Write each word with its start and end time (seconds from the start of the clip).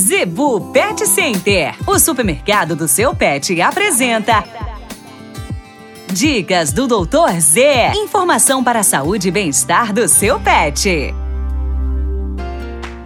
Zebu 0.00 0.72
Pet 0.72 1.06
Center, 1.06 1.74
o 1.86 1.98
supermercado 1.98 2.74
do 2.74 2.88
seu 2.88 3.14
pet, 3.14 3.60
apresenta. 3.60 4.42
Dicas 6.10 6.72
do 6.72 6.86
Doutor 6.86 7.38
Z. 7.38 7.92
Informação 7.94 8.64
para 8.64 8.80
a 8.80 8.82
saúde 8.82 9.28
e 9.28 9.30
bem-estar 9.30 9.92
do 9.92 10.08
seu 10.08 10.40
pet. 10.40 11.14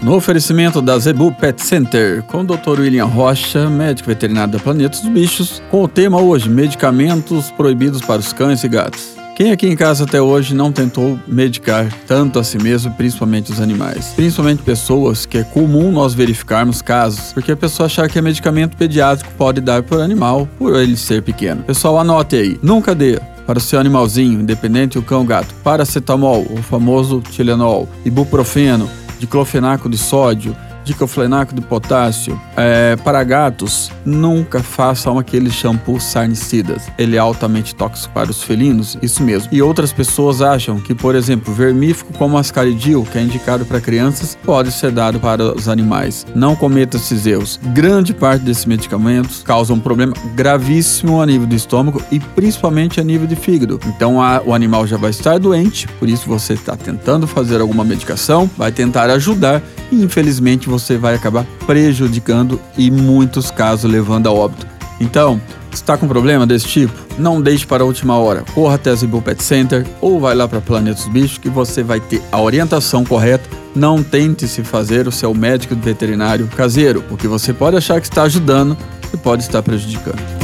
No 0.01 0.15
oferecimento 0.15 0.80
da 0.80 0.96
Zebu 0.96 1.33
Pet 1.33 1.61
Center, 1.61 2.23
com 2.23 2.43
o 2.43 2.45
Dr. 2.45 2.79
William 2.79 3.07
Rocha, 3.07 3.69
médico 3.69 4.09
veterinário 4.09 4.53
da 4.53 4.61
Planeta 4.61 4.97
dos 4.97 5.09
Bichos, 5.09 5.61
com 5.73 5.83
o 5.83 5.89
tema 5.89 6.21
hoje: 6.21 6.49
medicamentos 6.49 7.51
proibidos 7.51 8.03
para 8.03 8.21
os 8.21 8.33
cães 8.33 8.63
e 8.63 8.69
gatos. 8.69 9.23
Quem 9.35 9.51
aqui 9.51 9.66
em 9.66 9.75
casa 9.75 10.05
até 10.05 10.23
hoje 10.23 10.55
não 10.55 10.71
tentou 10.71 11.19
medicar 11.27 11.93
tanto 12.07 12.39
a 12.39 12.45
si 12.45 12.57
mesmo, 12.57 12.93
principalmente 12.93 13.51
os 13.51 13.61
animais? 13.61 14.12
Principalmente 14.14 14.62
pessoas 14.62 15.27
que 15.27 15.39
é 15.39 15.43
comum 15.43 15.91
nós 15.91 16.14
verificarmos 16.14 16.80
casos, 16.80 17.33
porque 17.33 17.51
a 17.51 17.57
pessoa 17.57 17.87
achar 17.87 18.09
que 18.09 18.16
é 18.16 18.23
medicamento 18.23 18.77
pediátrico 18.77 19.33
pode 19.37 19.60
dar 19.60 19.83
por 19.83 20.01
animal, 20.01 20.48
por 20.57 20.77
ele 20.77 20.97
ser 20.97 21.20
pequeno. 21.20 21.65
Pessoal, 21.65 21.98
anote 21.98 22.37
aí, 22.37 22.60
nunca 22.62 22.95
dê 22.95 23.20
para 23.45 23.59
o 23.59 23.60
seu 23.60 23.80
animalzinho, 23.80 24.41
independente 24.41 25.01
o 25.01 25.02
cão 25.02 25.19
ou 25.19 25.27
gato, 25.27 25.52
paracetamol, 25.65 26.46
o 26.48 26.62
famoso 26.62 27.21
Tilenol, 27.21 27.88
ibuprofeno, 28.05 28.88
diclofenaco 29.19 29.88
de 29.88 29.98
sódio, 29.98 30.57
diclofenaco 30.84 31.55
de 31.55 31.61
potássio. 31.61 32.41
É, 32.56 32.97
para 32.97 33.23
gatos, 33.24 33.91
nunca 34.05 34.62
façam 34.62 35.19
aquele 35.19 35.51
shampoo 35.51 35.98
sarnicidas. 36.01 36.83
Ele 36.98 37.16
é 37.16 37.19
altamente 37.19 37.74
tóxico 37.74 38.12
para 38.12 38.30
os 38.30 38.43
felinos, 38.43 38.97
isso 39.02 39.23
mesmo. 39.23 39.48
E 39.51 39.62
outras 39.62 39.93
pessoas 39.93 40.43
acham 40.43 40.79
que, 40.79 40.95
por 40.95 41.15
exemplo, 41.15 41.52
vermífugo 41.52 42.12
como 42.19 42.38
ascaridil, 42.38 43.07
que 43.10 43.19
é 43.19 43.23
indicado 43.23 43.65
para 43.65 43.80
crianças, 43.80 44.37
pode 44.45 44.70
ser 44.70 44.93
dado 44.93 45.19
para 45.19 45.55
os 45.55 45.69
animais. 45.69 46.27
Não 46.34 46.55
cometa 46.55 46.96
esses 46.96 47.27
erros. 47.27 47.59
Grande 47.73 48.12
parte 48.12 48.43
desses 48.43 48.66
medicamentos 48.66 49.43
causam 49.43 49.77
um 49.77 49.80
problema 49.80 50.15
gravíssimo 50.35 51.21
a 51.21 51.27
nível 51.27 51.46
do 51.46 51.55
estômago 51.55 52.02
e 52.10 52.21
principalmente 52.21 53.01
a 53.01 53.05
nível 53.05 53.27
de 53.27 53.37
fígado. 53.37 53.80
Então 53.87 54.21
a, 54.21 54.43
o 54.45 54.52
animal 54.52 54.87
já 54.87 54.96
vai 54.96 55.10
estar 55.10 55.38
doente, 55.38 55.87
por 55.99 56.09
isso 56.09 56.29
você 56.29 56.55
está 56.55 56.77
tentando 56.77 57.27
fazer 57.27 57.60
alguma 57.60 57.85
medicação, 57.85 58.51
vai 58.57 58.71
tentar 58.71 59.10
ajudar 59.10 59.62
e 59.90 60.02
infelizmente 60.02 60.68
você 60.68 60.96
vai 60.96 61.15
acabar 61.15 61.45
prejudicando 61.66 62.60
e 62.77 62.90
muitos 62.90 63.51
casos 63.51 63.90
levando 63.90 64.28
a 64.28 64.32
óbito. 64.32 64.66
Então, 65.00 65.41
está 65.72 65.97
com 65.97 66.06
problema 66.06 66.47
desse 66.47 66.66
tipo? 66.66 66.94
Não 67.19 67.41
deixe 67.41 67.66
para 67.66 67.82
a 67.82 67.87
última 67.87 68.16
hora. 68.16 68.44
Corra 68.55 68.77
até 68.77 68.91
a 68.91 68.94
Zibu 68.94 69.21
Pet 69.21 69.43
Center 69.43 69.87
ou 70.00 70.21
vai 70.21 70.34
lá 70.34 70.47
para 70.49 70.60
Planeta 70.60 70.97
dos 70.97 71.09
Bichos 71.09 71.38
que 71.38 71.49
você 71.49 71.82
vai 71.82 72.00
ter 72.00 72.22
a 72.31 72.41
orientação 72.41 73.05
correta. 73.05 73.49
Não 73.75 74.03
tente 74.03 74.47
se 74.47 74.62
fazer 74.62 75.09
o 75.09 75.12
seu 75.12 75.34
médico 75.34 75.75
veterinário 75.75 76.49
caseiro, 76.56 77.03
porque 77.09 77.27
você 77.27 77.53
pode 77.53 77.77
achar 77.77 78.00
que 78.00 78.06
está 78.06 78.22
ajudando 78.22 78.77
e 79.12 79.16
pode 79.16 79.43
estar 79.43 79.62
prejudicando. 79.62 80.44